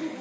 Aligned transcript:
الحمد 0.00 0.12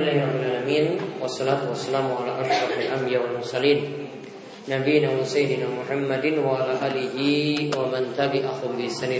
لله 0.00 0.24
رب 0.24 0.36
العالمين 0.36 1.00
والصلاة 1.20 1.68
والسلام 1.68 2.12
على 2.12 2.40
أشرف 2.40 2.78
الأنبياء 2.78 3.22
والمرسلين. 3.22 3.95
Wa 4.66 5.22
sayyidina 5.22 5.70
Muhammadin 5.70 6.42
wa 6.42 6.58
ala 6.58 6.74
alihi 6.90 7.70
wa 7.70 7.86
man 7.86 8.10
tabi'ahum 8.18 8.74
bi 8.74 8.90
ihsan 8.90 9.14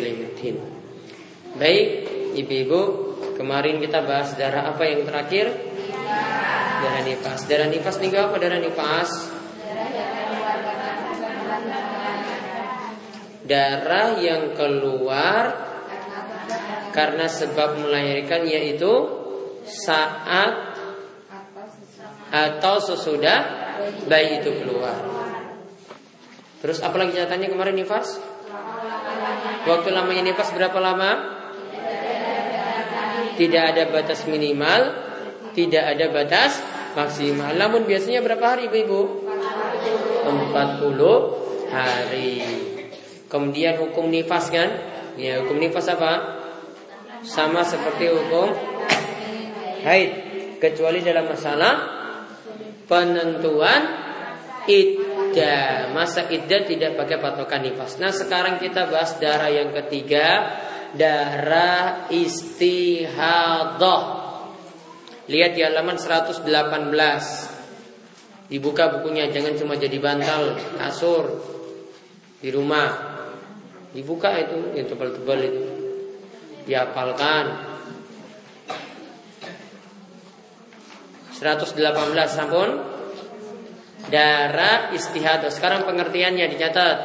Baik, 1.55 1.87
ibu-ibu, 2.35 2.81
kemarin 3.39 3.79
kita 3.79 4.03
bahas 4.03 4.35
darah 4.35 4.75
apa 4.75 4.83
yang 4.91 5.07
terakhir? 5.07 5.55
Darah 6.83 7.03
nifas. 7.07 7.47
Darah 7.47 7.71
nifas 7.71 7.97
nih 8.03 8.11
apa 8.19 8.37
darah 8.43 8.59
nifas? 8.59 9.11
Darah 13.47 14.09
yang 14.19 14.59
keluar 14.59 15.43
karena 16.91 17.31
sebab 17.31 17.87
melahirkan 17.87 18.51
yaitu 18.51 18.91
saat 19.63 20.75
atau 22.35 22.77
sesudah 22.83 23.41
bayi 24.11 24.43
itu 24.43 24.51
keluar. 24.61 25.16
Terus 26.67 26.83
apalagi 26.83 27.15
catatannya 27.15 27.47
kemarin 27.47 27.79
nifas? 27.79 28.19
Waktu 29.71 29.95
lamanya 29.95 30.27
nifas 30.27 30.51
berapa 30.51 30.75
lama? 30.83 31.39
Tidak 33.39 33.63
ada 33.71 33.87
batas 33.87 34.27
minimal, 34.27 34.91
tidak 35.55 35.95
ada 35.95 36.11
batas 36.11 36.59
maksimal. 36.99 37.55
Namun 37.55 37.87
biasanya 37.87 38.19
berapa 38.19 38.43
hari 38.43 38.67
ibu-ibu? 38.67 39.31
40 40.27 41.71
hari. 41.71 42.43
Kemudian 43.31 43.79
hukum 43.79 44.11
nifas 44.11 44.51
kan? 44.51 44.67
Ya, 45.15 45.47
hukum 45.47 45.63
nifas 45.63 45.87
apa? 45.87 46.43
Sama 47.23 47.63
seperti 47.63 48.11
hukum 48.11 48.51
haid 49.87 50.11
kecuali 50.59 50.99
dalam 50.99 51.31
masalah 51.31 51.75
penentuan 52.91 53.83
iddah. 55.37 55.93
Masa 55.93 56.25
iddah 56.33 56.65
tidak 56.65 56.97
pakai 56.97 57.21
patokan 57.21 57.61
nifas. 57.69 58.01
Nah, 58.01 58.09
sekarang 58.09 58.57
kita 58.57 58.89
bahas 58.89 59.21
darah 59.21 59.53
yang 59.53 59.69
ketiga, 59.85 60.57
darah 60.97 62.09
istihadah. 62.09 64.05
Lihat 65.29 65.53
di 65.53 65.61
halaman 65.61 66.01
118. 66.01 66.49
Dibuka 68.47 68.89
bukunya, 68.97 69.29
jangan 69.29 69.59
cuma 69.59 69.75
jadi 69.77 69.99
bantal, 69.99 70.57
kasur 70.79 71.43
di 72.41 72.49
rumah. 72.55 73.19
Dibuka 73.93 74.33
itu, 74.41 74.73
yang 74.73 74.87
tebal-tebal 74.89 75.41
itu. 75.45 75.63
Dihafalkan. 76.65 77.77
118 81.37 81.77
sampun 82.33 82.96
darah 84.07 84.95
istihadah. 84.95 85.51
Sekarang 85.51 85.87
pengertiannya 85.87 86.47
dicatat. 86.51 86.99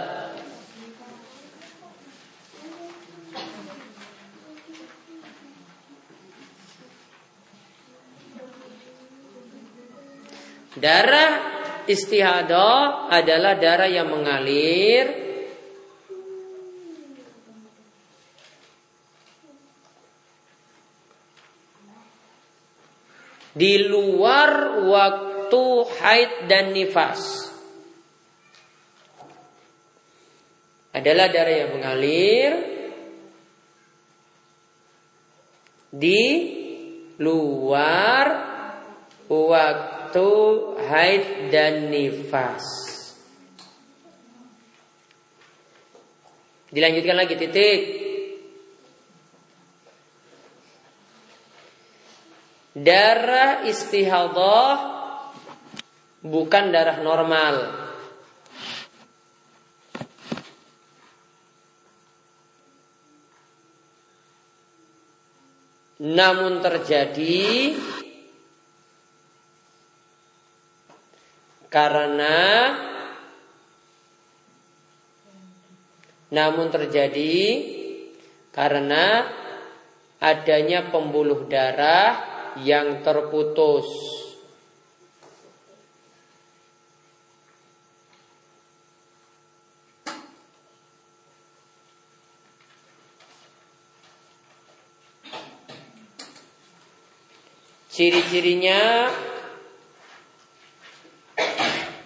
Darah 10.82 11.32
istihadah 11.86 13.12
adalah 13.14 13.54
darah 13.54 13.86
yang 13.86 14.10
mengalir 14.10 15.30
di 23.54 23.84
luar 23.86 24.82
waktu 24.90 25.31
haid 26.02 26.48
dan 26.48 26.72
nifas. 26.72 27.52
Adalah 30.92 31.32
darah 31.32 31.56
yang 31.56 31.72
mengalir 31.72 32.52
di 35.92 36.24
luar 37.20 38.26
waktu 39.32 40.30
haid 40.88 41.24
dan 41.52 41.88
nifas. 41.88 42.64
Dilanjutkan 46.72 47.16
lagi 47.20 47.36
titik. 47.36 47.82
Darah 52.72 53.68
istihadah 53.68 55.01
bukan 56.22 56.70
darah 56.70 57.02
normal. 57.02 57.56
Namun 66.02 66.66
terjadi 66.66 67.78
karena 71.70 72.38
namun 76.34 76.74
terjadi 76.74 77.38
karena 78.50 79.30
adanya 80.18 80.90
pembuluh 80.90 81.46
darah 81.46 82.18
yang 82.66 83.06
terputus. 83.06 84.21
Ciri-cirinya 98.02 99.14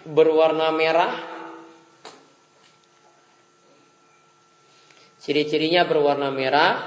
berwarna 0.03 0.67
merah. 0.75 1.16
Ciri-cirinya 5.23 5.88
berwarna 5.88 6.35
merah 6.35 6.84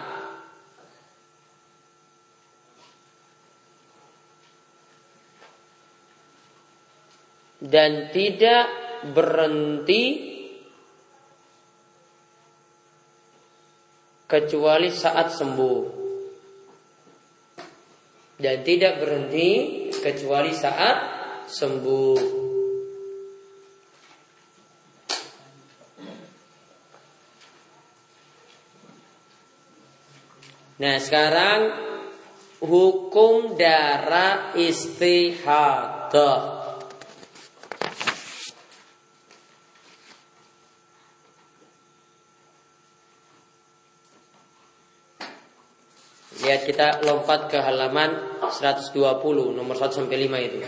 dan 7.64 8.12
tidak 8.12 8.68
berhenti 9.08 10.04
kecuali 14.28 14.92
saat 14.92 15.32
sembuh 15.32 15.97
dan 18.38 18.62
tidak 18.62 19.02
berhenti 19.02 19.90
kecuali 19.98 20.54
saat 20.54 20.96
sembuh. 21.50 22.46
Nah 30.78 30.96
sekarang 31.02 31.60
hukum 32.62 33.58
darah 33.58 34.54
istihadah. 34.54 36.58
Ya 46.38 46.54
kita 46.68 47.00
lompat 47.00 47.48
ke 47.48 47.56
halaman 47.64 48.44
120 48.44 48.92
nomor 49.56 49.72
1 49.72 49.88
sampai 49.88 50.28
5 50.28 50.36
itu. 50.52 50.60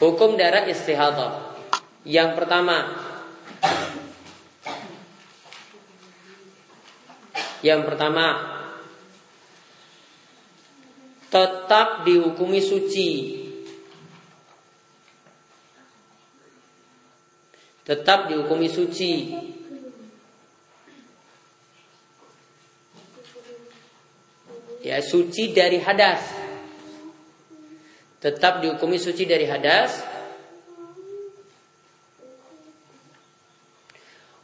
Hukum 0.00 0.40
darah 0.40 0.64
istihadah. 0.64 1.52
Yang 2.08 2.30
pertama 2.40 2.96
Yang 7.60 7.82
pertama 7.88 8.26
tetap 11.28 12.06
dihukumi 12.08 12.62
suci. 12.64 13.10
Tetap 17.84 18.32
dihukumi 18.32 18.70
suci 18.70 19.12
ya 24.82 25.00
suci 25.00 25.54
dari 25.54 25.80
hadas. 25.80 26.22
Tetap 28.20 28.64
dihukumi 28.64 28.96
suci 28.96 29.28
dari 29.28 29.46
hadas. 29.46 29.92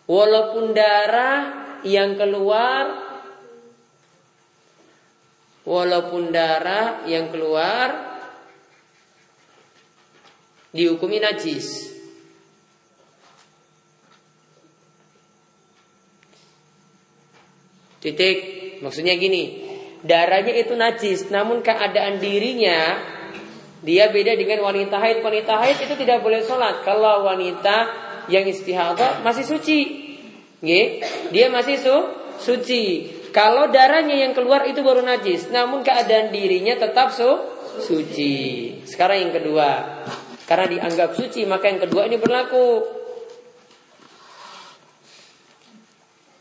Walaupun 0.07 0.77
darah 0.77 1.41
yang 1.83 2.15
keluar 2.21 3.03
walaupun 5.63 6.35
darah 6.35 7.07
yang 7.07 7.31
keluar 7.31 8.19
dihukumi 10.75 11.23
najis. 11.23 11.93
Titik. 18.03 18.39
Maksudnya 18.83 19.15
gini, 19.15 19.62
darahnya 20.03 20.55
itu 20.59 20.75
najis, 20.75 21.31
namun 21.31 21.63
keadaan 21.63 22.19
dirinya 22.19 22.99
dia 23.83 24.11
beda 24.11 24.39
dengan 24.39 24.63
wanita 24.67 24.99
haid. 24.99 25.23
Wanita 25.23 25.59
haid 25.59 25.79
itu 25.83 25.95
tidak 25.99 26.23
boleh 26.23 26.43
sholat. 26.43 26.87
Kalau 26.87 27.27
wanita 27.27 27.77
yang 28.31 28.47
istihadah 28.47 29.23
masih 29.27 29.47
suci, 29.47 29.81
dia 31.31 31.47
masih 31.51 31.79
su 31.79 31.97
suci. 32.43 33.11
Kalau 33.33 33.73
darahnya 33.73 34.29
yang 34.29 34.37
keluar 34.37 34.69
itu 34.69 34.85
baru 34.85 35.01
najis, 35.01 35.49
namun 35.49 35.81
keadaan 35.81 36.31
dirinya 36.31 36.77
tetap 36.77 37.11
su 37.17 37.31
suci. 37.83 38.37
Sekarang 38.85 39.25
yang 39.25 39.33
kedua, 39.33 39.69
karena 40.45 40.69
dianggap 40.69 41.17
suci 41.17 41.49
maka 41.49 41.73
yang 41.73 41.81
kedua 41.81 42.07
ini 42.07 42.21
berlaku. 42.21 43.01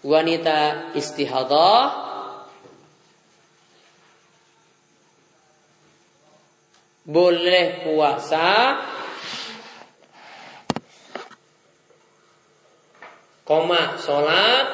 wanita 0.01 0.91
istihadah 0.97 2.10
boleh 7.05 7.81
puasa. 7.81 8.77
Koma 13.41 13.97
sholat. 13.97 14.67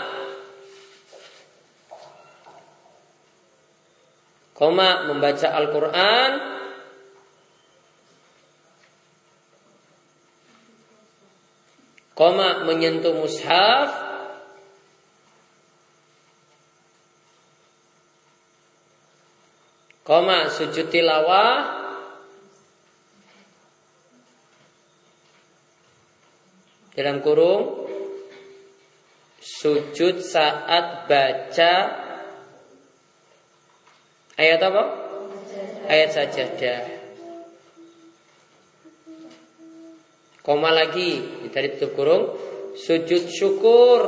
Koma 4.58 5.06
membaca 5.06 5.48
Al-Quran. 5.54 6.32
Koma 12.18 12.66
menyentuh 12.66 13.14
mushaf. 13.14 13.90
Koma 20.02 20.50
sujud 20.50 20.90
tilawah 20.90 21.77
dalam 26.98 27.22
kurung 27.22 27.86
sujud 29.38 30.18
saat 30.18 31.06
baca 31.06 31.74
ayat 34.34 34.60
apa? 34.66 34.84
Ayat 35.86 36.10
sajadah. 36.10 36.82
Koma 40.42 40.74
lagi 40.74 41.22
dari 41.54 41.78
tutup 41.78 41.94
kurung 41.94 42.24
sujud 42.74 43.30
syukur 43.30 44.02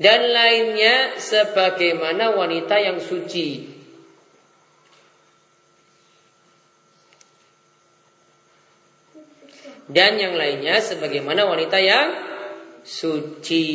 dan 0.00 0.24
lainnya 0.24 1.20
sebagaimana 1.20 2.32
wanita 2.32 2.80
yang 2.80 2.96
suci. 2.96 3.75
Dan 9.86 10.18
yang 10.18 10.34
lainnya 10.34 10.82
sebagaimana 10.82 11.46
wanita 11.46 11.78
yang 11.78 12.08
suci. 12.82 13.66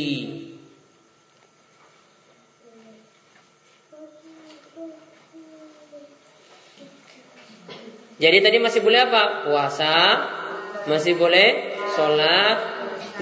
Jadi 8.21 8.37
tadi 8.37 8.57
masih 8.61 8.85
boleh 8.85 9.01
apa? 9.01 9.49
Puasa, 9.49 9.97
masih 10.85 11.17
boleh 11.17 11.73
sholat, 11.97 12.57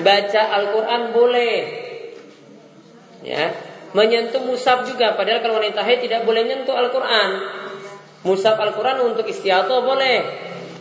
baca 0.03 0.42
Al-Quran 0.59 1.01
boleh, 1.15 1.56
ya 3.24 3.51
menyentuh 3.92 4.45
musab 4.45 4.85
juga 4.85 5.18
padahal 5.18 5.42
kalau 5.42 5.57
wanita 5.57 5.81
haid 5.81 6.06
tidak 6.06 6.21
boleh 6.21 6.45
menyentuh 6.45 6.77
Al-Qur'an 6.77 7.30
musab 8.21 8.56
Al-Qur'an 8.62 9.01
untuk 9.01 9.25
istiato 9.25 9.81
boleh 9.81 10.21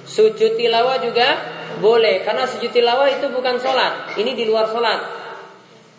sujud 0.05 0.61
tilawah 0.61 1.01
juga 1.01 1.29
boleh 1.77 2.25
karena 2.25 2.49
sujud 2.49 2.73
tilawah 2.73 3.13
itu 3.13 3.29
bukan 3.29 3.61
sholat. 3.61 4.17
Ini 4.17 4.33
di 4.33 4.49
luar 4.49 4.73
sholat. 4.73 5.01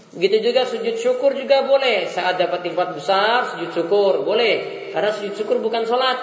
Begitu 0.10 0.50
juga 0.50 0.66
sujud 0.66 0.98
syukur 0.98 1.38
juga 1.38 1.62
boleh. 1.70 2.10
Saat 2.10 2.42
dapat 2.42 2.66
tempat 2.66 2.98
besar 2.98 3.54
sujud 3.54 3.70
syukur 3.70 4.26
boleh. 4.26 4.90
Karena 4.90 5.14
sujud 5.14 5.38
syukur 5.38 5.62
bukan 5.62 5.86
sholat. 5.86 6.18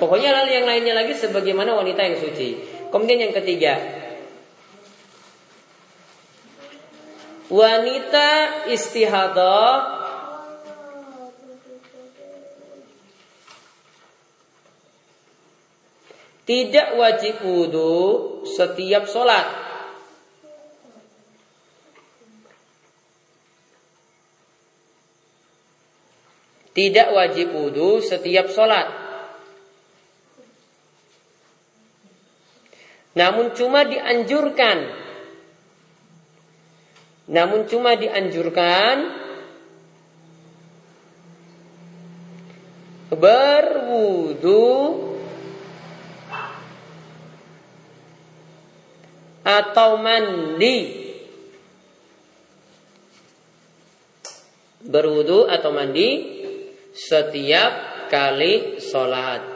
Pokoknya 0.00 0.32
hal 0.32 0.48
yang 0.48 0.64
lainnya 0.64 0.96
lagi 0.96 1.12
sebagaimana 1.12 1.76
wanita 1.76 2.00
yang 2.00 2.16
suci. 2.16 2.48
Kemudian 2.88 3.28
yang 3.28 3.34
ketiga. 3.36 3.76
Wanita 7.46 8.28
istihadah 8.72 10.05
tidak 16.46 16.94
wajib 16.94 17.42
wudhu 17.42 18.46
setiap 18.46 19.10
sholat. 19.10 19.66
Tidak 26.70 27.08
wajib 27.10 27.50
wudhu 27.50 27.98
setiap 27.98 28.46
sholat. 28.46 28.86
Namun 33.16 33.56
cuma 33.56 33.82
dianjurkan 33.82 35.06
namun 37.26 37.66
cuma 37.66 37.98
dianjurkan 37.98 39.10
berwudu 43.10 44.66
atau 49.46 50.02
mandi 50.02 51.06
berwudu 54.82 55.46
atau 55.46 55.70
mandi 55.70 56.34
setiap 56.90 58.10
kali 58.10 58.82
sholat 58.82 59.54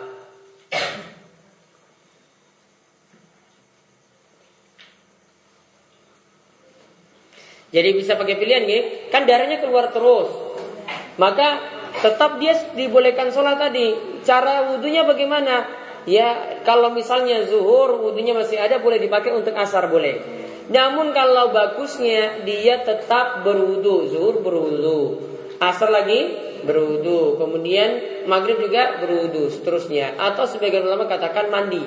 Jadi 7.70 7.94
bisa 7.94 8.18
pakai 8.18 8.34
pilihan 8.34 8.66
nih, 8.66 9.14
kan 9.14 9.30
darahnya 9.30 9.62
keluar 9.62 9.94
terus. 9.94 10.26
Maka 11.22 11.62
tetap 12.02 12.42
dia 12.42 12.58
dibolehkan 12.74 13.30
sholat 13.30 13.62
tadi. 13.62 13.94
Cara 14.26 14.74
wudhunya 14.74 15.06
bagaimana? 15.06 15.79
Ya 16.08 16.60
kalau 16.64 16.92
misalnya 16.96 17.44
zuhur 17.44 18.00
wudhunya 18.00 18.32
masih 18.32 18.56
ada 18.56 18.80
boleh 18.80 18.96
dipakai 18.96 19.36
untuk 19.36 19.52
asar 19.52 19.92
boleh. 19.92 20.20
Namun 20.70 21.10
kalau 21.10 21.50
bagusnya 21.50 22.46
dia 22.46 22.80
tetap 22.86 23.42
berwudhu, 23.42 24.06
zuhur 24.06 24.38
berwudhu, 24.40 25.18
asar 25.58 25.90
lagi 25.90 26.30
berwudhu, 26.62 27.36
kemudian 27.42 28.22
maghrib 28.30 28.62
juga 28.62 29.02
berwudhu, 29.02 29.50
seterusnya. 29.50 30.14
Atau 30.14 30.46
sebagian 30.46 30.86
ulama 30.86 31.10
katakan 31.10 31.50
mandi, 31.50 31.82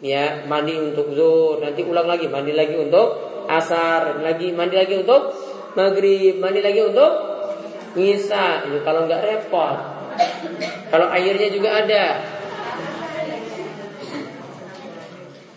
ya 0.00 0.46
mandi 0.46 0.78
untuk 0.78 1.12
zuhur, 1.12 1.58
nanti 1.60 1.82
ulang 1.82 2.06
lagi 2.06 2.30
mandi 2.30 2.54
lagi 2.54 2.78
untuk 2.78 3.08
asar, 3.50 4.22
lagi 4.22 4.54
mandi 4.54 4.78
lagi 4.78 4.94
untuk 4.94 5.34
maghrib, 5.74 6.38
mandi 6.38 6.62
lagi 6.62 6.80
untuk 6.86 7.12
ngisa. 7.98 8.70
Ya, 8.70 8.78
kalau 8.86 9.10
nggak 9.10 9.22
repot. 9.26 9.76
Kalau 10.94 11.06
airnya 11.10 11.50
juga 11.50 11.74
ada. 11.84 12.04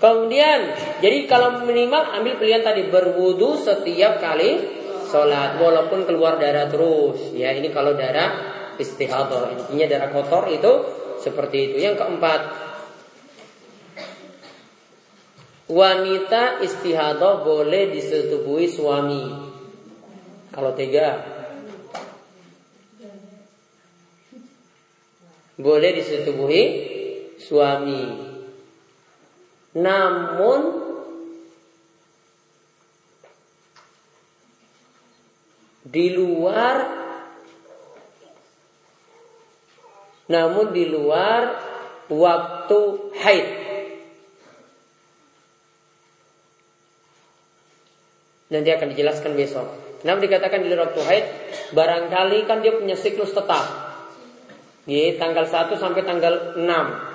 Kemudian, 0.04 0.60
jadi 1.00 1.24
kalau 1.32 1.64
minimal 1.64 2.12
ambil 2.20 2.36
pilihan 2.36 2.60
tadi 2.60 2.92
berwudu 2.92 3.56
setiap 3.56 4.20
kali 4.20 4.60
sholat, 5.08 5.56
walaupun 5.56 6.04
keluar 6.04 6.36
darah 6.36 6.68
terus. 6.68 7.32
Ya, 7.32 7.56
ini 7.56 7.72
kalau 7.72 7.96
darah 7.96 8.36
istihadah, 8.76 9.56
intinya 9.56 9.88
darah 9.88 10.12
kotor 10.12 10.52
itu 10.52 10.72
seperti 11.24 11.72
itu. 11.72 11.88
Yang 11.88 12.04
keempat, 12.04 12.42
Wanita 15.64 16.60
istihadah 16.60 17.40
boleh 17.48 17.88
disetubui 17.96 18.68
suami. 18.68 19.24
Kalau 20.52 20.76
tega. 20.76 21.24
Boleh 25.56 25.92
disetubui 25.96 26.64
suami. 27.40 28.33
Namun 29.74 30.60
di 35.84 36.08
luar 36.14 36.78
namun 40.24 40.72
di 40.72 40.88
luar 40.88 41.42
waktu 42.08 42.80
haid 43.22 43.48
Nanti 48.54 48.70
akan 48.70 48.94
dijelaskan 48.94 49.34
besok. 49.34 49.66
Kenapa 50.06 50.30
dikatakan 50.30 50.62
di 50.62 50.70
luar 50.70 50.94
waktu 50.94 51.02
haid? 51.10 51.26
Barangkali 51.74 52.46
kan 52.46 52.62
dia 52.62 52.78
punya 52.78 52.94
siklus 52.94 53.34
tetap. 53.34 53.66
Di 54.86 55.18
tanggal 55.18 55.50
1 55.50 55.74
sampai 55.74 56.06
tanggal 56.06 56.54
6. 56.62 57.13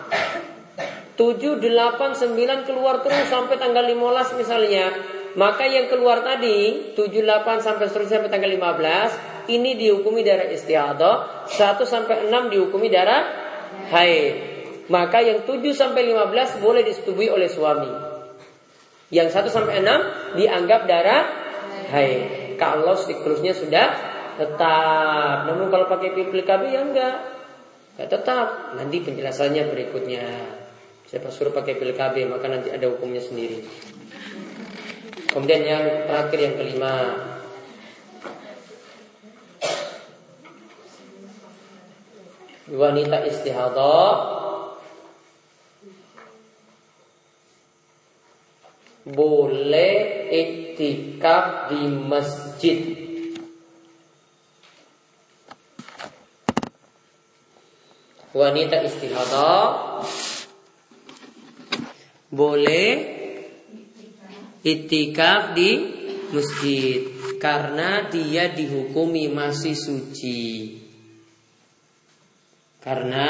7, 1.19 1.59
8, 1.59 2.15
9 2.15 2.63
keluar 2.63 3.03
terus 3.03 3.27
sampai 3.27 3.59
tanggal 3.59 3.83
15 3.83 4.39
misalnya. 4.39 4.95
Maka 5.35 5.67
yang 5.67 5.91
keluar 5.91 6.23
tadi 6.23 6.95
7, 6.95 7.11
8 7.27 7.59
sampai 7.59 7.91
seterusnya 7.91 8.23
sampai 8.23 8.31
tanggal 8.31 8.51
15 8.55 9.51
ini 9.51 9.75
dihukumi 9.75 10.23
darah 10.23 10.47
istiadah, 10.47 11.51
1 11.51 11.83
sampai 11.83 12.31
6 12.31 12.55
dihukumi 12.55 12.87
darah 12.87 13.27
haid. 13.91 14.35
Maka 14.89 15.21
yang 15.21 15.43
7 15.43 15.75
sampai 15.75 16.07
15 16.07 16.63
boleh 16.63 16.87
disetujui 16.87 17.29
oleh 17.29 17.51
suami. 17.51 17.91
Yang 19.11 19.43
1 19.43 19.51
sampai 19.51 19.83
6 19.83 20.39
dianggap 20.39 20.87
darah 20.87 21.23
haid. 21.93 22.55
Kalau 22.57 22.95
siklusnya 22.95 23.59
sudah 23.59 23.87
tetap. 24.39 25.51
Namun 25.51 25.67
kalau 25.69 25.91
pakai 25.91 26.15
pil 26.15 26.31
KB 26.31 26.63
ya 26.71 26.83
enggak. 26.87 27.17
Enggak 27.99 28.09
tetap. 28.11 28.47
Nanti 28.79 29.03
penjelasannya 29.03 29.63
berikutnya. 29.71 30.58
Siapa 31.09 31.33
suruh 31.33 31.57
pakai 31.57 31.81
pil 31.81 31.97
KB 31.97 32.29
maka 32.29 32.53
nanti 32.53 32.69
ada 32.69 32.85
hukumnya 32.93 33.25
sendiri. 33.25 33.65
Kemudian 35.33 35.65
yang 35.65 35.85
terakhir 36.05 36.39
yang 36.41 36.55
kelima 36.61 36.95
Wanita 42.69 43.25
istihadah 43.25 44.13
boleh 49.09 49.97
iktikaf 50.29 51.73
di 51.73 51.81
masjid. 51.89 52.81
Wanita 58.37 58.85
istihadah 58.85 60.05
boleh 62.39 62.91
itikaf 64.63 65.59
di 65.59 65.71
masjid 66.31 67.03
karena 67.43 68.07
dia 68.07 68.55
dihukumi 68.55 69.27
masih 69.27 69.75
suci. 69.75 70.79
Karena 72.79 73.27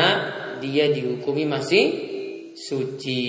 dia 0.60 0.92
dihukumi 0.92 1.48
masih 1.48 1.84
suci. 2.52 3.24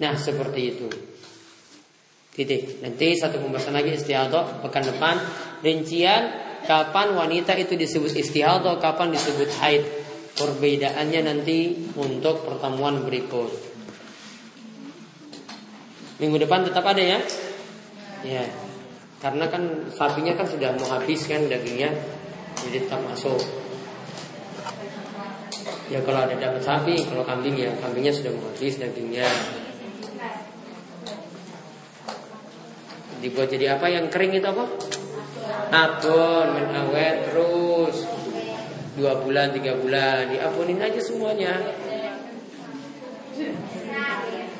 Nah 0.00 0.16
seperti 0.16 0.60
itu 0.64 0.88
Titik 2.32 2.80
Nanti 2.80 3.20
satu 3.20 3.36
pembahasan 3.36 3.76
lagi 3.76 4.00
istiadah 4.00 4.64
Pekan 4.64 4.88
depan 4.88 5.20
Rincian 5.60 6.39
Kapan 6.68 7.16
wanita 7.16 7.56
itu 7.56 7.76
disebut 7.76 8.12
istiadah 8.16 8.76
Kapan 8.80 9.12
disebut 9.14 9.48
haid? 9.60 9.82
Perbedaannya 10.36 11.20
nanti 11.24 11.88
Untuk 11.96 12.44
pertemuan 12.44 13.04
berikut. 13.04 13.52
Minggu 16.20 16.36
depan 16.36 16.68
tetap 16.68 16.84
ada 16.84 17.00
ya? 17.00 17.18
Ya. 18.24 18.44
Karena 19.20 19.48
kan 19.48 19.88
sapinya 19.92 20.36
kan 20.36 20.48
sudah 20.48 20.72
mau 20.76 20.88
habis 20.92 21.24
kan 21.28 21.48
dagingnya 21.48 21.92
Jadi 22.68 22.76
tetap 22.84 23.00
masuk. 23.04 23.40
Ya 25.90 26.00
kalau 26.04 26.24
ada 26.24 26.36
dapat 26.36 26.62
sapi 26.62 26.96
Kalau 27.08 27.24
kambing 27.24 27.56
ya 27.56 27.72
Kambingnya 27.80 28.12
sudah 28.12 28.32
mau 28.36 28.48
habis 28.52 28.76
dagingnya. 28.76 29.28
Dibuat 33.20 33.52
jadi 33.52 33.76
apa? 33.76 33.86
Yang 33.92 34.06
kering 34.16 34.32
itu 34.40 34.48
apa? 34.48 34.64
Abon, 35.70 36.46
main 36.58 36.74
awet 36.74 37.30
terus. 37.30 38.02
Dua 38.98 39.22
bulan, 39.22 39.54
tiga 39.54 39.78
bulan. 39.78 40.34
Diabonin 40.34 40.82
aja 40.82 40.98
semuanya. 40.98 41.54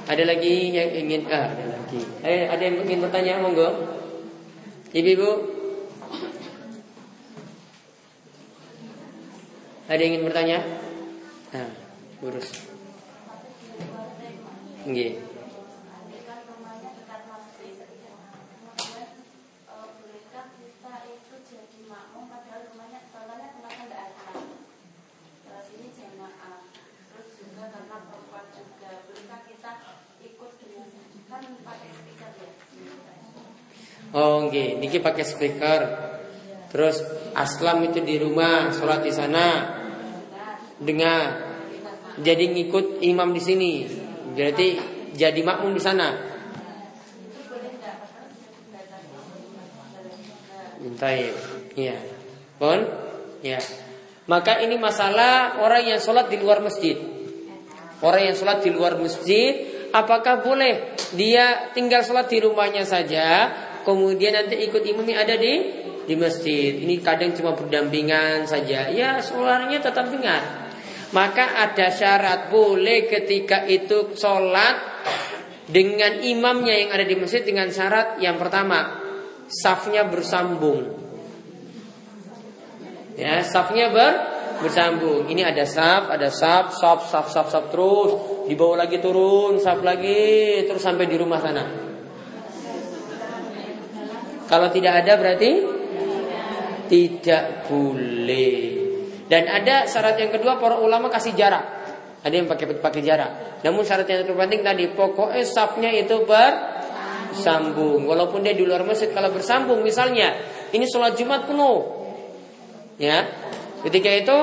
Ada 0.06 0.22
lagi 0.26 0.74
yang 0.74 0.90
ingin 0.90 1.26
ah, 1.30 1.50
Ada 1.50 1.64
lagi. 1.66 2.02
Eh, 2.22 2.46
Ada 2.46 2.62
yang 2.62 2.76
ingin 2.86 2.98
bertanya, 3.02 3.42
monggo. 3.42 3.68
Ibu-ibu. 4.94 5.30
Ada 9.90 9.98
yang 9.98 10.14
ingin 10.14 10.26
bertanya? 10.30 10.58
Nah, 11.50 11.70
urus 12.22 12.54
Nggih. 14.86 15.29
Oh, 34.10 34.50
nggih, 34.50 34.82
niki 34.82 34.98
pakai 34.98 35.22
speaker. 35.22 35.80
Terus 36.70 37.02
aslam 37.34 37.86
itu 37.86 38.02
di 38.02 38.18
rumah, 38.18 38.74
sholat 38.74 39.06
di 39.06 39.12
sana. 39.14 39.78
Dengar. 40.82 41.50
Jadi 42.18 42.44
ngikut 42.50 43.02
imam 43.06 43.30
di 43.30 43.42
sini. 43.42 43.72
Berarti 44.34 44.68
jadi 45.14 45.40
makmum 45.46 45.78
di 45.78 45.82
sana. 45.82 46.08
Mintai. 50.82 51.30
Iya. 51.78 51.98
Pun? 52.58 52.78
Ya. 53.46 53.62
Maka 54.26 54.58
ini 54.62 54.74
masalah 54.74 55.62
orang 55.62 55.86
yang 55.86 56.00
sholat 56.02 56.26
di 56.26 56.38
luar 56.38 56.58
masjid. 56.62 56.98
Orang 58.02 58.26
yang 58.26 58.34
sholat 58.34 58.64
di 58.64 58.70
luar 58.74 58.96
masjid, 58.98 59.86
apakah 59.94 60.42
boleh 60.42 60.98
dia 61.14 61.70
tinggal 61.76 62.00
sholat 62.02 62.26
di 62.30 62.38
rumahnya 62.40 62.86
saja 62.86 63.50
kemudian 63.87 64.37
nanti 64.37 64.60
ikut 64.66 64.82
imamnya 64.84 65.22
ada 65.25 65.34
di 65.37 65.54
di 66.10 66.14
masjid. 66.18 66.75
Ini 66.75 66.99
kadang 67.04 67.30
cuma 67.38 67.54
berdampingan 67.54 68.42
saja. 68.50 68.90
Ya, 68.90 69.22
suaranya 69.22 69.78
tetap 69.78 70.10
dengar. 70.10 70.70
Maka 71.14 71.58
ada 71.66 71.90
syarat 71.90 72.50
boleh 72.50 73.06
ketika 73.06 73.66
itu 73.66 74.14
sholat 74.14 74.78
dengan 75.70 76.22
imamnya 76.22 76.75
yang 76.75 76.90
ada 76.94 77.06
di 77.06 77.14
masjid 77.18 77.42
dengan 77.46 77.70
syarat 77.70 78.18
yang 78.18 78.38
pertama 78.38 78.99
safnya 79.46 80.06
bersambung. 80.06 80.99
Ya, 83.18 83.42
safnya 83.42 83.90
ber 83.90 84.14
bersambung. 84.62 85.26
Ini 85.26 85.50
ada 85.50 85.66
saf, 85.66 86.10
ada 86.14 86.30
saf, 86.30 86.75
saf, 86.75 87.10
saf, 87.10 87.26
saf, 87.30 87.46
saf 87.50 87.64
terus 87.75 88.44
dibawa 88.46 88.87
lagi 88.87 89.02
turun, 89.02 89.58
saf 89.58 89.82
lagi 89.82 90.62
terus 90.66 90.82
sampai 90.82 91.10
di 91.10 91.16
rumah 91.18 91.42
sana. 91.42 91.89
Kalau 94.50 94.66
tidak 94.75 95.07
ada 95.07 95.14
berarti 95.14 95.50
tidak 96.90 97.71
boleh. 97.71 98.59
Dan 99.30 99.47
ada 99.47 99.87
syarat 99.87 100.19
yang 100.19 100.35
kedua 100.35 100.59
para 100.59 100.83
ulama 100.83 101.07
kasih 101.07 101.38
jarak. 101.38 101.62
Ada 102.26 102.35
yang 102.35 102.50
pakai 102.50 102.83
pakai 102.83 102.99
jarak. 103.07 103.62
Namun 103.62 103.87
syarat 103.87 104.11
yang 104.11 104.26
terpenting 104.26 104.66
tadi 104.66 104.90
pokoknya 104.90 105.47
safnya 105.47 105.95
itu 105.95 106.26
bersambung. 106.26 108.11
Walaupun 108.11 108.42
dia 108.42 108.59
di 108.59 108.66
luar 108.66 108.83
masjid 108.83 109.14
kalau 109.14 109.30
bersambung 109.30 109.87
misalnya 109.87 110.35
ini 110.75 110.83
sholat 110.90 111.14
Jumat 111.14 111.47
penuh. 111.47 111.87
Ya. 112.99 113.23
Ketika 113.87 114.11
itu 114.11 114.38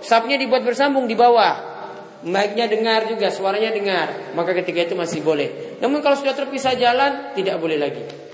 safnya 0.00 0.40
dibuat 0.40 0.64
bersambung 0.64 1.04
di 1.04 1.12
bawah. 1.12 1.68
Mic-nya 2.20 2.68
dengar 2.68 3.08
juga, 3.08 3.32
suaranya 3.32 3.72
dengar. 3.72 4.32
Maka 4.36 4.52
ketika 4.56 4.88
itu 4.88 4.96
masih 4.96 5.20
boleh. 5.20 5.80
Namun 5.84 6.00
kalau 6.00 6.16
sudah 6.16 6.32
terpisah 6.32 6.76
jalan 6.76 7.32
tidak 7.36 7.60
boleh 7.60 7.76
lagi. 7.76 8.29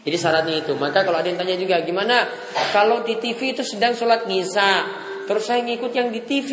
Jadi 0.00 0.16
syaratnya 0.16 0.64
itu. 0.64 0.72
Maka 0.80 1.04
kalau 1.04 1.20
ada 1.20 1.28
yang 1.28 1.36
tanya 1.36 1.56
juga 1.60 1.84
gimana 1.84 2.24
kalau 2.72 3.04
di 3.04 3.20
TV 3.20 3.52
itu 3.52 3.60
sedang 3.60 3.92
sholat 3.92 4.24
ngisa, 4.24 4.88
terus 5.28 5.44
saya 5.44 5.60
ngikut 5.60 5.92
yang 5.92 6.08
di 6.08 6.20
TV. 6.24 6.50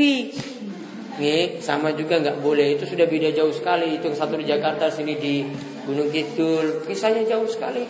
Nih, 1.18 1.58
sama 1.66 1.98
juga 1.98 2.22
nggak 2.22 2.46
boleh. 2.46 2.77
Itu 2.77 2.86
sudah 2.86 3.10
beda 3.10 3.34
jauh 3.34 3.50
sekali. 3.50 3.98
Itu 3.98 4.13
satu 4.13 4.38
di 4.38 4.46
Jakarta, 4.46 4.92
sini 4.94 5.18
di 5.18 5.42
Gunung 5.88 6.13
Kidul. 6.13 6.86
Kisahnya 6.86 7.25
jauh 7.25 7.50
sekali. 7.50 7.82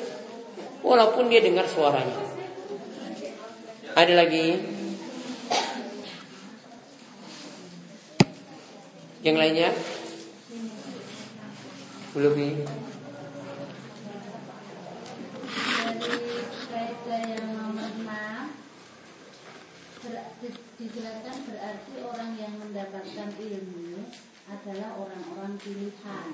Walaupun 0.79 1.27
dia 1.27 1.43
dengar 1.43 1.67
suaranya. 1.67 2.15
Ada 3.97 4.13
lagi? 4.13 4.55
Yang 9.25 9.37
lainnya? 9.41 9.69
Belum 12.15 12.33
nih. 12.37 12.53
Dijelaskan 20.77 21.37
berarti 21.49 21.93
orang 22.05 22.31
yang 22.37 22.53
mendapatkan 22.61 23.29
ilmu 23.33 24.05
adalah 24.45 24.89
orang-orang 25.01 25.57
pilihan. 25.57 26.27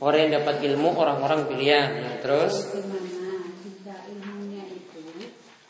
Orang 0.00 0.18
yang 0.26 0.32
dapat 0.42 0.56
ilmu 0.64 0.88
orang-orang 0.96 1.46
pilihan. 1.46 1.88
Ya, 2.00 2.12
terus? 2.24 2.72
Bagaimana 2.72 3.52
jika 3.62 3.94
ilmunya 4.08 4.64
itu 4.72 5.04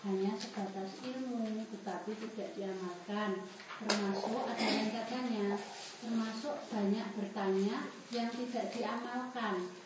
hanya 0.06 0.32
sebatas 0.38 1.02
ilmu 1.02 1.66
tetapi 1.68 2.10
tidak 2.14 2.50
diamalkan, 2.54 3.42
termasuk 3.82 4.40
ada 4.46 4.66
yang 4.70 4.88
katanya 4.94 5.58
termasuk 6.02 6.56
banyak 6.70 7.06
bertanya 7.18 7.76
yang 8.14 8.28
tidak 8.30 8.66
diamalkan. 8.70 9.81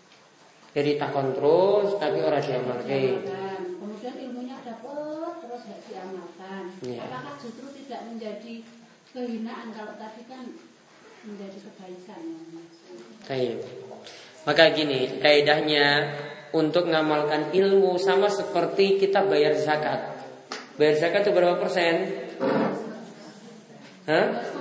Jadi 0.76 1.00
takon 1.00 1.32
terus 1.32 1.96
tapi 1.96 2.20
orang 2.20 2.44
diamalkan. 2.44 3.24
Kemudian 3.80 4.14
ilmunya 4.28 4.60
dapat 4.60 5.32
terus 5.40 5.64
tidak 5.64 5.80
diamalkan. 5.88 6.62
Ya. 6.84 7.00
Apakah 7.08 7.34
justru 7.40 7.64
tidak 7.80 8.04
menjadi 8.12 8.60
kehinaan 9.16 9.72
kalau 9.72 9.96
tadi 9.96 10.22
kan 10.28 10.44
menjadi 11.24 11.58
kebaikan 11.64 12.22
ya? 13.24 13.56
Maka 14.44 14.62
gini, 14.76 15.16
kaidahnya 15.18 16.12
untuk 16.52 16.86
mengamalkan 16.86 17.50
ilmu 17.56 17.96
sama 17.96 18.28
seperti 18.28 19.00
kita 19.00 19.24
bayar 19.24 19.56
zakat. 19.56 20.12
Bayar 20.76 20.94
zakat 21.00 21.24
itu 21.24 21.32
berapa 21.32 21.56
persen? 21.56 21.94
Hah? 24.06 24.55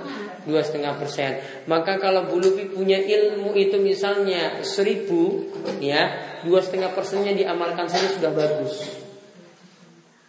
Dua 0.46 0.62
setengah 0.62 0.94
persen. 0.96 1.42
Maka 1.66 1.98
kalau 1.98 2.30
Bu 2.30 2.38
Lupi 2.38 2.70
punya 2.70 2.96
ilmu 2.96 3.52
itu 3.58 3.76
misalnya 3.82 4.62
seribu, 4.62 5.50
ya 5.82 6.14
dua 6.46 6.62
setengah 6.62 6.94
persennya 6.94 7.34
diamalkan 7.34 7.90
saja 7.90 8.06
sudah 8.14 8.30
bagus. 8.32 9.02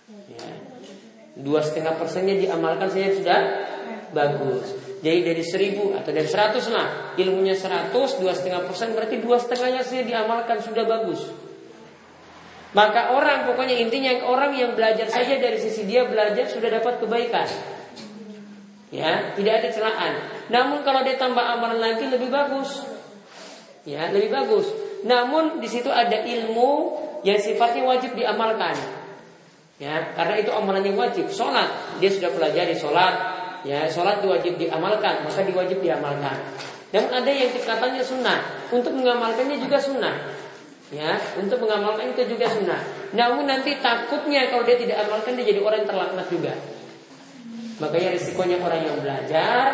Ya. 0.09 0.49
Dua 1.37 1.61
setengah 1.61 1.93
persennya 1.95 2.35
diamalkan 2.35 2.89
saja 2.89 3.13
sudah 3.13 3.39
bagus. 4.11 4.65
Jadi 4.97 5.21
dari 5.21 5.43
seribu 5.45 5.93
atau 5.93 6.09
dari 6.09 6.25
seratus 6.25 6.73
lah 6.73 7.13
ilmunya 7.21 7.53
seratus 7.53 8.17
dua 8.17 8.33
setengah 8.33 8.65
persen 8.65 8.97
berarti 8.97 9.21
dua 9.21 9.37
setengahnya 9.37 9.85
saja 9.85 10.01
diamalkan 10.01 10.57
sudah 10.57 10.89
bagus. 10.89 11.29
Maka 12.73 13.13
orang 13.13 13.45
pokoknya 13.45 13.77
intinya 13.77 14.11
orang 14.25 14.57
yang 14.57 14.73
belajar 14.73 15.07
saja 15.07 15.37
dari 15.37 15.55
sisi 15.61 15.85
dia 15.85 16.09
belajar 16.09 16.49
sudah 16.49 16.81
dapat 16.81 16.99
kebaikan. 16.99 17.76
Ya, 18.87 19.35
tidak 19.35 19.53
ada 19.63 19.69
celaan. 19.71 20.13
Namun 20.47 20.79
kalau 20.87 21.03
dia 21.03 21.19
tambah 21.19 21.43
amalan 21.43 21.79
lagi 21.83 22.07
lebih 22.07 22.31
bagus. 22.31 22.87
Ya, 23.83 24.07
lebih 24.15 24.31
bagus. 24.31 24.71
Namun 25.03 25.59
di 25.59 25.67
situ 25.67 25.91
ada 25.91 26.23
ilmu 26.23 26.95
yang 27.27 27.35
sifatnya 27.35 27.83
wajib 27.83 28.15
diamalkan. 28.15 28.75
Ya, 29.77 30.15
karena 30.15 30.39
itu 30.39 30.49
amalan 30.55 30.81
yang 30.87 30.95
wajib. 30.95 31.27
Sholat, 31.27 31.99
dia 31.99 32.09
sudah 32.09 32.31
pelajari 32.31 32.73
sholat. 32.73 33.13
Ya, 33.67 33.83
sholat 33.91 34.23
wajib 34.23 34.55
diamalkan, 34.55 35.27
maka 35.27 35.43
diwajib 35.43 35.83
diamalkan. 35.83 36.39
Namun 36.95 37.11
ada 37.11 37.27
yang 37.27 37.51
katanya 37.51 37.99
sunnah. 37.99 38.39
Untuk 38.71 38.95
mengamalkannya 38.95 39.59
juga 39.59 39.75
sunnah. 39.75 40.15
Ya, 40.87 41.19
untuk 41.35 41.59
mengamalkan 41.59 42.15
itu 42.15 42.23
juga 42.31 42.47
sunnah. 42.47 42.79
Namun 43.11 43.43
nanti 43.43 43.75
takutnya 43.83 44.47
kalau 44.47 44.63
dia 44.63 44.79
tidak 44.79 45.03
amalkan 45.03 45.35
dia 45.35 45.51
jadi 45.51 45.59
orang 45.59 45.83
yang 45.83 45.89
terlaknat 45.91 46.27
juga. 46.31 46.53
Makanya 47.77 48.17
risikonya 48.17 48.57
orang 48.61 48.81
yang 48.85 48.97
belajar 48.97 49.65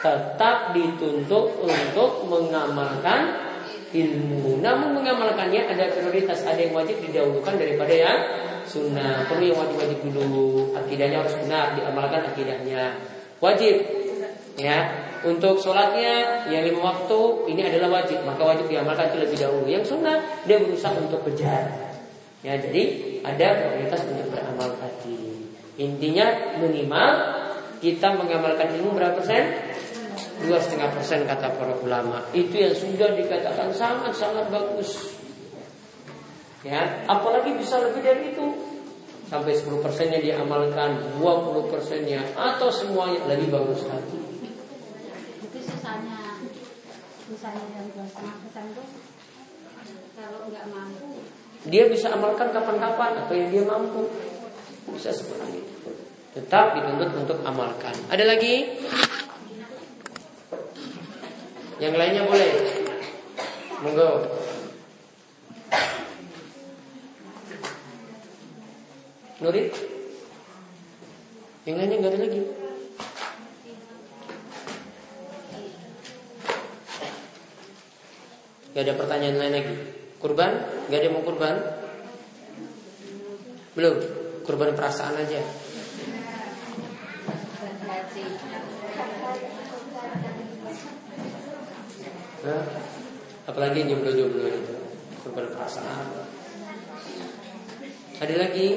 tetap 0.00 0.72
dituntut 0.72 1.60
untuk 1.60 2.24
mengamalkan 2.24 3.36
ilmu. 3.92 4.64
Namun 4.64 4.96
mengamalkannya 4.96 5.68
ada 5.68 5.92
prioritas, 5.92 6.40
ada 6.48 6.56
yang 6.56 6.72
wajib 6.72 6.96
didahulukan 7.04 7.60
daripada 7.60 7.92
yang 7.92 8.18
sunnah. 8.64 9.28
Perlu 9.28 9.52
yang 9.52 9.58
wajib-wajib 9.60 10.00
dulu. 10.08 10.72
Akidahnya 10.72 11.20
harus 11.20 11.36
benar, 11.36 11.76
diamalkan 11.76 12.32
akidahnya. 12.32 12.96
Wajib. 13.42 13.76
Ya, 14.60 14.92
untuk 15.24 15.56
sholatnya 15.56 16.48
yang 16.52 16.64
lima 16.68 16.92
waktu 16.92 17.20
ini 17.48 17.64
adalah 17.64 18.00
wajib, 18.00 18.20
maka 18.28 18.40
wajib 18.44 18.68
diamalkan 18.68 19.08
itu 19.12 19.18
lebih 19.20 19.36
dahulu. 19.40 19.66
Yang 19.68 19.84
sunnah 19.96 20.16
dia 20.44 20.56
berusaha 20.60 20.96
untuk 20.96 21.24
kejar. 21.28 21.92
Ya, 22.40 22.56
jadi 22.56 22.82
ada 23.20 23.46
prioritas 23.56 24.00
untuk 24.08 24.32
beramal 24.32 24.68
tadi. 24.80 25.48
Intinya 25.80 26.56
minimal 26.60 27.39
kita 27.80 28.12
mengamalkan 28.12 28.76
ilmu 28.76 28.92
berapa 28.92 29.16
persen? 29.16 29.56
Dua 30.40 30.60
setengah 30.60 30.92
persen 30.92 31.24
kata 31.24 31.52
para 31.56 31.76
ulama. 31.80 32.20
Itu 32.36 32.52
yang 32.56 32.76
sudah 32.76 33.16
dikatakan 33.16 33.72
sangat 33.72 34.12
sangat 34.12 34.48
bagus. 34.52 35.16
Ya, 36.60 37.04
apalagi 37.08 37.56
bisa 37.56 37.80
lebih 37.80 38.04
dari 38.04 38.36
itu. 38.36 38.46
Sampai 39.32 39.54
10 39.54 39.78
persennya 39.78 40.18
diamalkan, 40.18 41.22
20 41.22 41.70
persennya 41.70 42.20
atau 42.34 42.66
semuanya 42.66 43.30
lebih 43.30 43.48
bagus 43.48 43.86
lagi. 43.86 44.18
Itu 45.38 45.58
sisanya, 45.62 46.34
sisanya 47.30 47.64
yang 47.78 47.86
dua 47.94 48.04
setengah 48.10 48.36
persen 48.42 48.64
itu 48.74 48.82
kalau 50.18 50.50
nggak 50.50 50.66
mampu. 50.68 51.22
Dia 51.70 51.86
bisa 51.86 52.10
amalkan 52.10 52.50
kapan-kapan 52.50 53.22
atau 53.24 53.34
yang 53.38 53.48
dia 53.54 53.64
mampu. 53.64 54.10
Bisa 54.90 55.14
seperti 55.14 55.62
itu 55.62 55.69
tetap 56.30 56.78
dituntut 56.78 57.10
untuk 57.26 57.38
amalkan. 57.42 57.94
Ada 58.06 58.22
lagi? 58.22 58.70
Yang 61.82 61.94
lainnya 61.96 62.22
boleh. 62.28 62.50
Monggo. 63.80 64.10
Nurit? 69.40 69.72
Yang 71.64 71.76
lainnya 71.80 71.96
nggak 71.98 72.12
ada 72.12 72.20
lagi. 72.20 72.42
Gak 78.70 78.86
ada 78.86 78.94
pertanyaan 78.94 79.36
lain 79.40 79.54
lagi. 79.60 79.74
Kurban? 80.22 80.52
Gak 80.86 80.98
ada 81.02 81.06
yang 81.10 81.14
mau 81.18 81.26
kurban? 81.26 81.58
Belum. 83.74 83.96
Kurban 84.46 84.78
perasaan 84.78 85.18
aja. 85.18 85.59
Apalagi 93.44 93.84
jomblo-jomblo 93.84 94.48
itu 94.48 95.28
perasaan. 95.28 96.06
Ada 98.20 98.34
lagi? 98.36 98.68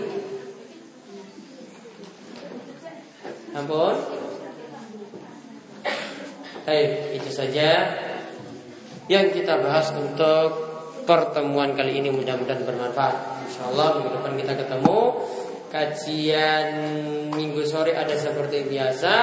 Ampun. 3.55 3.95
Baik, 6.63 6.91
itu 7.19 7.29
saja 7.31 7.91
yang 9.11 9.35
kita 9.35 9.59
bahas 9.59 9.91
untuk 9.99 10.73
pertemuan 11.03 11.75
kali 11.75 11.99
ini 11.99 12.07
mudah-mudahan 12.07 12.63
bermanfaat. 12.63 13.43
Insya 13.47 13.67
Allah 13.67 13.99
minggu 13.99 14.11
depan 14.15 14.33
kita 14.39 14.53
ketemu. 14.55 14.99
Kajian 15.67 16.67
minggu 17.35 17.67
sore 17.67 17.99
ada 17.99 18.15
seperti 18.15 18.63
biasa. 18.67 19.13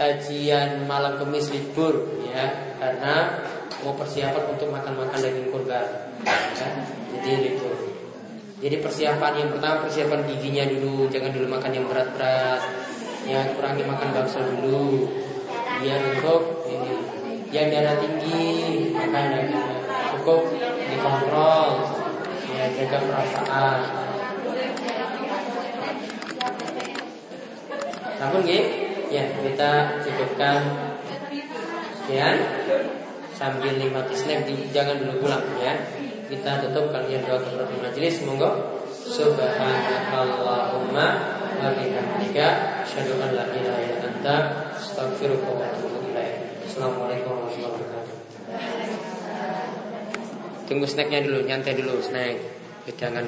Kajian 0.00 0.88
malam 0.88 1.20
kemis 1.20 1.52
libur 1.52 2.24
ya 2.32 2.72
karena 2.80 3.41
mau 3.82 3.94
persiapan 3.98 4.44
untuk 4.54 4.70
makan-makan 4.70 5.18
daging 5.18 5.50
kurban. 5.50 5.86
Ya, 6.22 6.68
jadi 7.22 7.58
itu. 7.58 7.70
Jadi 8.62 8.76
persiapan 8.78 9.32
yang 9.42 9.50
pertama 9.50 9.82
persiapan 9.86 10.22
giginya 10.30 10.64
dulu, 10.70 11.10
jangan 11.10 11.34
dulu 11.34 11.46
makan 11.50 11.72
yang 11.74 11.86
berat-berat. 11.90 12.62
Ya 13.26 13.42
kurangi 13.54 13.82
makan 13.82 14.08
bakso 14.14 14.38
dulu. 14.38 15.10
Biar 15.82 15.98
untuk 16.14 16.66
ini 16.70 16.94
yang 17.50 17.70
darah 17.74 17.98
tinggi 17.98 18.90
makan 18.94 19.50
cukup 20.14 20.46
dikontrol. 20.86 21.70
Ya 22.54 22.70
jaga 22.70 22.98
perasaan. 23.02 23.78
Namun 28.22 28.42
ya 28.46 29.22
kita 29.42 29.70
cukupkan 30.06 30.58
sekian 31.98 32.36
sambil 33.42 33.74
nikmati 33.74 34.14
snack 34.14 34.46
di, 34.46 34.70
jangan 34.70 35.02
dulu 35.02 35.26
pulang 35.26 35.42
ya. 35.58 35.74
Kita 36.30 36.62
tutup 36.62 36.94
kalian 36.94 37.26
doa 37.26 37.42
kepada 37.42 37.66
majelis 37.82 38.22
monggo. 38.22 38.78
Subhanakallahumma 38.94 41.06
wa 41.58 41.74
bihamdika 41.74 42.46
asyhadu 42.86 43.18
an 43.18 43.34
la 43.34 43.50
ilaha 43.50 43.82
illa 43.82 44.06
anta 44.06 44.62
astaghfiruka 44.78 45.58
wa 45.58 45.66
atubu 45.66 46.06
ilaik. 46.14 46.62
Assalamualaikum 46.70 47.34
warahmatullahi 47.34 47.82
wabarakatuh. 47.82 48.14
Tunggu 50.70 50.86
snacknya 50.86 51.26
dulu, 51.26 51.42
nyantai 51.42 51.74
dulu 51.74 51.98
snack. 51.98 52.38
Jangan 52.94 53.26